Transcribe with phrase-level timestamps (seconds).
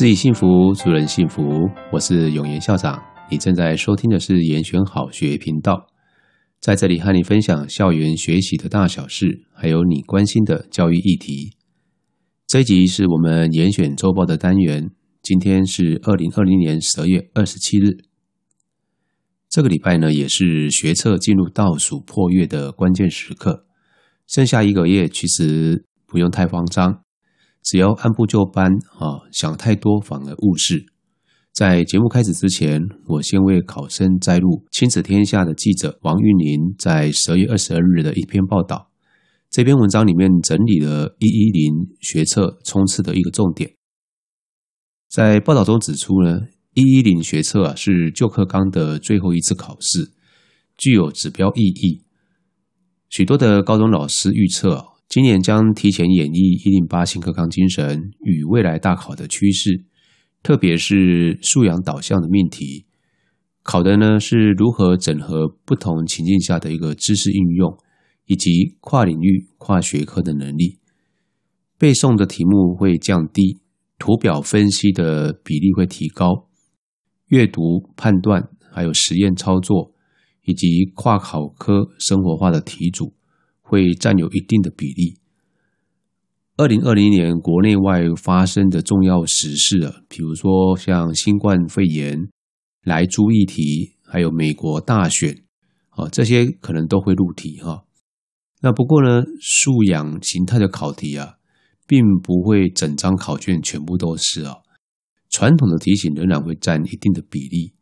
[0.00, 1.68] 自己幸福，助人幸福。
[1.92, 2.98] 我是永言校长，
[3.30, 5.88] 你正在收听的是延选好学频道，
[6.58, 11.50] 在这里和你分享校园学习的大小事，还有你关心的教育议题。
[12.46, 14.88] 这一集是我们严选周报的单元，
[15.22, 17.98] 今天是二零二零年十二月二十七日。
[19.50, 23.66] 这个礼拜呢，也是学测进入倒数破月的关键时刻，
[24.26, 27.02] 剩下一个月，其实不用太慌张。
[27.62, 30.86] 只要按部就班啊，想太多反而误事。
[31.52, 38.90] 在节目开始之前，我先为考生摘录亲子天下的记者王玉玲在十二月二十二日的一篇报道。
[39.50, 43.74] 这篇文章里面整理了一一零学测冲刺的一个重点。
[45.08, 46.38] 在报道中指出呢，
[46.72, 50.12] 一一零学测啊是旧课纲的最后一次考试，
[50.78, 52.04] 具有指标意义。
[53.08, 54.84] 许多的高中老师预测啊。
[55.10, 59.82] 今年将提前演绎一零八新课纲精神与未来大考的趋势，
[60.40, 62.86] 特别是素养导向的命题，
[63.64, 67.76] 考的呢是如何整合不同情境下的一个知识应用，
[68.26, 70.78] 以及跨领域、跨学科的能力。
[71.76, 73.58] 背诵的题目会降低，
[73.98, 76.48] 图表分析的比例会提高，
[77.26, 79.92] 阅读判断还有实验操作，
[80.44, 83.12] 以及跨考科生活化的题组。
[83.70, 85.18] 会占有一定的比例。
[86.56, 92.28] 二零二零年国内外发生的重要时事啊，比如说像新冠肺炎、
[92.82, 95.44] 莱猪议题，还有美国大选，
[95.90, 97.84] 啊，这些可能都会入题哈。
[98.60, 101.36] 那不过呢，素养形态的考题啊，
[101.86, 104.56] 并不会整张考卷全部都是啊，
[105.30, 107.72] 传统的题型仍然会占一定的比例。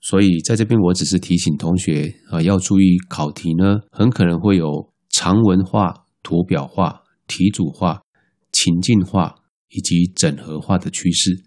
[0.00, 4.92] 所以在这边，我只是提醒同学啊，要注意考题呢，很可能会有。
[5.16, 8.02] 长文化、图表化、题组化、
[8.50, 9.36] 情境化
[9.68, 11.44] 以及整合化的趋势，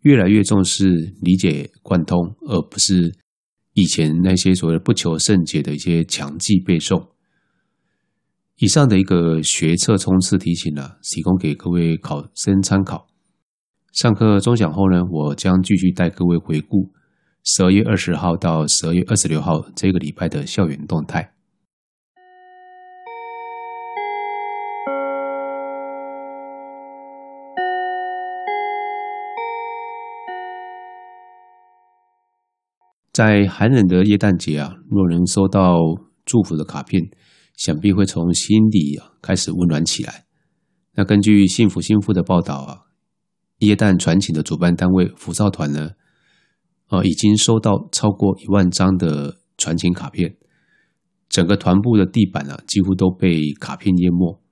[0.00, 3.14] 越来越重视理解贯通，而不是
[3.74, 7.08] 以前那些所谓的不求甚解的一些强记背诵。
[8.56, 13.06] 以上的一个学测冲刺题型呢，提供给各位考生参考。
[13.92, 16.90] 上课钟响后呢，我将继续带各位回顾
[17.44, 21.35] 十二月二十号到十二月二十六号这个礼拜的校园动态。
[33.16, 35.78] 在寒冷的耶诞节啊，若能收到
[36.26, 37.02] 祝福的卡片，
[37.56, 40.26] 想必会从心底啊开始温暖起来。
[40.96, 42.80] 那根据幸福幸福的报道啊，
[43.60, 45.92] 耶诞传情的主办单位福少团呢，
[46.88, 50.36] 啊已经收到超过一万张的传情卡片，
[51.30, 54.42] 整个团部的地板啊几乎都被卡片淹没。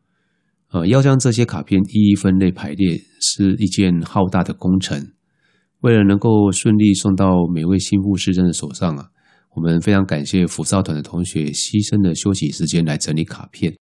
[0.70, 5.12] 呃，要将这些卡片一一分类排列，是一件浩大的工程。
[5.84, 9.06] 为了能够顺利送到每位新妇师生的手上啊，
[9.54, 13.76] 我们非常感谢辅少团的同学牺牲的休息时间来整理卡片。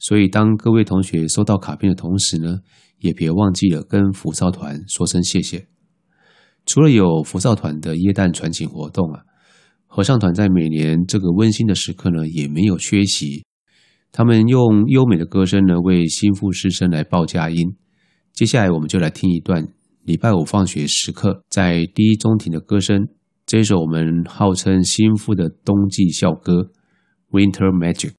[0.00, 2.58] 所以，当各位同学收到卡片的同时呢，
[2.98, 5.68] 也别忘记了跟辅少团说声谢谢。
[6.66, 9.20] 除了有辅少团的耶诞传情活动啊，
[9.86, 13.44] 合唱团在每年这个温馨的时刻呢，也没有缺席。
[14.10, 17.76] 他们用优美的歌声呢，为新妇师生来报佳音。
[18.32, 19.68] 接下来，我们就来听一段。
[20.06, 23.08] 礼拜五放学时刻，在第一中庭的歌声，
[23.44, 26.52] 这首我们号称心腹的冬季校歌
[27.32, 28.10] 《Winter Magic》。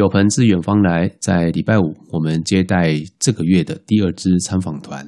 [0.00, 5.06] 有朋自远方来，在礼拜五，我们接待这个月的第二支参访团，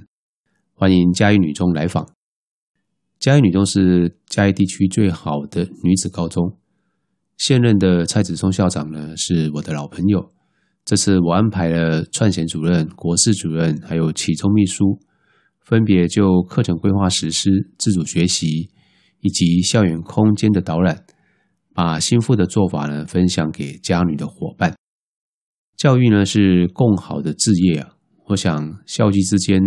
[0.75, 2.07] 欢迎嘉义女中来访。
[3.19, 6.59] 嘉义女中是嘉义地区最好的女子高中，
[7.39, 10.31] 现任的蔡子松校长呢是我的老朋友。
[10.85, 15.01] 这次我安排了串衔主任、国事主任，还有启聪秘书，
[15.65, 17.49] 分别就课程规划实施、
[17.79, 18.69] 自主学习
[19.21, 21.03] 以及校园空间的导览，
[21.73, 24.75] 把心腹的做法呢分享给家女的伙伴。
[25.83, 27.97] 教育呢是共好的置业啊，
[28.29, 29.61] 我想校际之间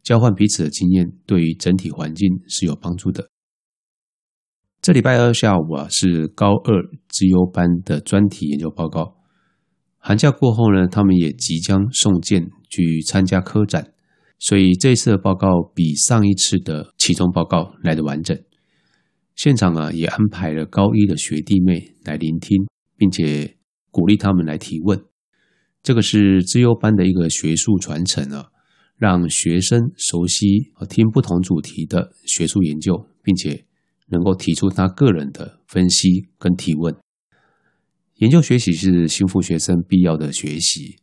[0.00, 3.28] 交换彼此的经验，对于整体环境是有帮助的。
[4.80, 9.16] 这礼拜二下午啊，是高二资优班的专题研究报告。
[9.98, 13.92] 寒假过后呢，他们也即将送件去参加科展，
[14.38, 18.40] 所以这次的报告比上一次的期中报告来得完整。
[19.34, 23.56] 现场啊，也安排了高一的学弟妹来聆听，并且
[23.90, 25.02] 鼓励他们来提问。
[25.86, 28.46] 这个是资优班的一个学术传承啊，
[28.96, 33.64] 让学生熟悉和听不同主题的学术研究，并且。
[34.08, 36.94] 能够提出他个人的分析跟提问，
[38.18, 40.94] 研究学习是心腹学生必要的学习。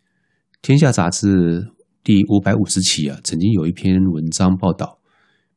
[0.61, 1.67] 天下杂志
[2.01, 5.01] 第五百五十期啊，曾经有一篇文章报道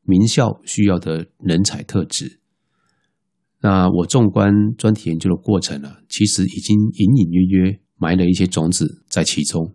[0.03, 2.41] 名校需要的人才特质。
[3.61, 9.75] 那我纵观专题研究的过程啊，其实已经隐隐约约埋了一些种子在其中。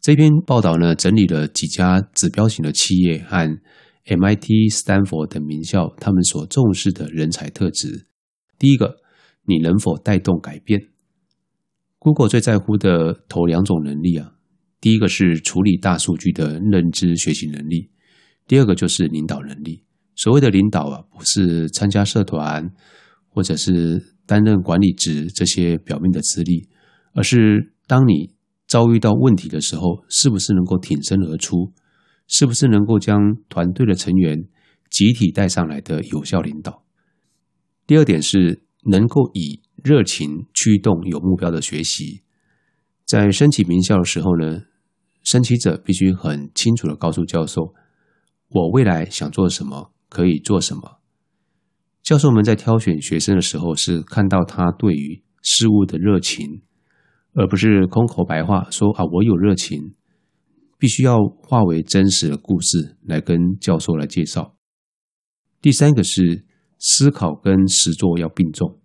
[0.00, 3.60] 这篇报道呢，整理了几家指标型的企业和。
[4.08, 8.06] MIT、Stanford 等名校，他们所重视的人才特质，
[8.56, 8.98] 第一个，
[9.46, 10.90] 你能否带动改变
[11.98, 14.34] ？Google 最在乎的头两种能力啊，
[14.80, 17.90] 第一个是处理大数据的认知学习能力，
[18.46, 19.82] 第二个就是领导能力。
[20.14, 22.70] 所谓的领导啊，不是参加社团
[23.28, 26.68] 或者是担任管理职这些表面的资历，
[27.16, 28.34] 而是当你
[28.68, 31.72] 遭遇到问题的时候，是不是能够挺身而出？
[32.28, 34.44] 是不是能够将团队的成员
[34.90, 36.84] 集体带上来的有效领导？
[37.86, 42.22] 第二点是能够以热情驱动有目标的学习。
[43.04, 44.62] 在申请名校的时候呢，
[45.22, 47.72] 申请者必须很清楚地告诉教授
[48.50, 51.00] ：“我未来想做什么，可以做什么。”
[52.02, 56.62] 教授们在挑选学生的时候，是看到他对于事物的热情，
[57.36, 59.94] 而不是空口白话说：“啊，我有热情。”
[60.78, 64.56] 必须要化为真实的故事来跟教授来介绍。
[65.62, 66.44] 第三个是
[66.78, 68.78] 思考跟实作要并重。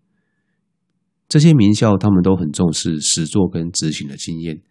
[1.27, 4.61] 这些名校他们都很重视实作跟执行的经验，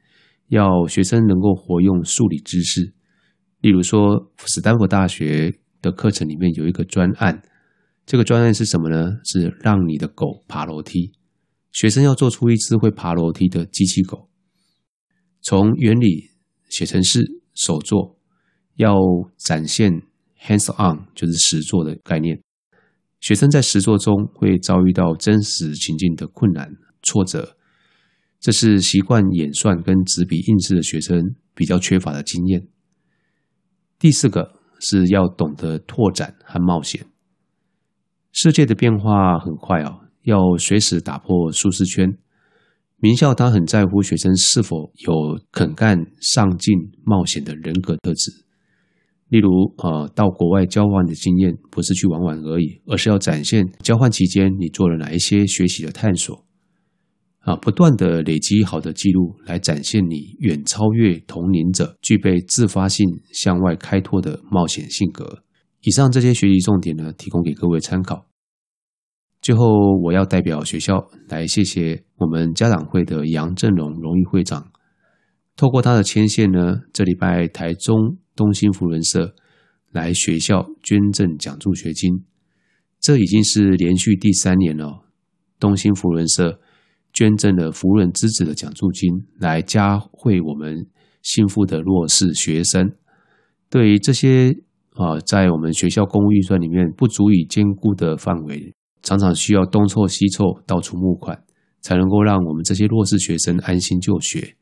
[0.49, 2.95] 要学生能够活用数理知识。
[3.61, 7.43] 例如说，史丹佛大学的课程里面有一个专案，
[8.07, 9.19] 这个专案是什么呢？
[9.25, 11.13] 是让你的狗爬楼梯。
[11.73, 14.29] 学生要做出一只会爬楼梯的机器狗，
[15.43, 16.31] 从原理。
[16.71, 18.17] 写成式手作，
[18.77, 18.95] 要
[19.37, 19.91] 展现
[20.41, 22.41] hands on，就是实作的概念。
[23.19, 26.73] 学生在实作中会遭遇到真实情境的困难
[27.03, 27.57] 挫折，
[28.39, 32.69] 这是习惯演算跟纸笔印字的学生比较缺乏的经验。
[33.99, 37.05] 第四个是要懂得拓展和冒险。
[38.31, 42.17] 世界的变化很快哦，要随时打破舒适圈。
[43.03, 46.75] 名校他很在乎学生是否有肯干、上进、
[47.05, 48.31] 冒险的人格特质。
[49.29, 49.49] 例如，
[49.79, 56.45] 呃，到国外交换的经验不是去玩玩而已，而是要展现交换期间你做了哪一些学习的探索。
[57.39, 65.43] 啊，不断的累积好的记录，来展现你远超越同龄者、具备自发性向外开拓的冒险性格。
[65.83, 68.27] 以上这些学习重点呢，提供给各位参考。
[69.43, 74.71] 最后，我要代表学校来谢谢我们家长会的杨振荣荣誉会长。
[75.57, 79.35] 透过他的牵线呢，这礼拜台中东兴扶轮社
[79.93, 82.25] 来学校捐赠奖助学金，
[83.01, 85.05] 这已经是连续第三年了。
[85.59, 86.61] 东兴扶轮社
[87.13, 90.87] 捐赠了扶轮之子的奖助金，来嘉惠我们
[91.23, 92.93] 幸福的弱势学生。
[93.71, 94.55] 对于这些
[94.93, 98.75] 啊，在我们学校公务预算里面不足以兼顾的范围。
[99.03, 101.45] 常常需要东凑西凑，到处募款，
[101.81, 104.57] 才能够让我们这些弱势学生安心就学。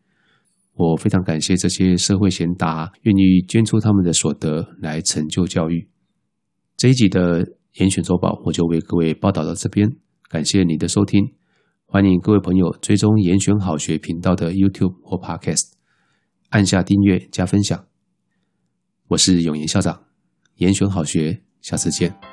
[0.74, 5.88] 我非常感谢这些社会贤达愿意捐出他们的所得来成就教育。
[6.76, 9.90] 这一集的严选周报，我就为各位报道到这边，
[10.28, 11.34] 感谢你的收听，
[11.86, 15.72] 欢迎各位朋友追踪严选好学频道的 YouTube 或 Podcast，
[16.50, 17.84] 按下订阅加分享。
[19.08, 20.04] 我是永言校长，
[20.58, 22.27] 严选好学，下次见。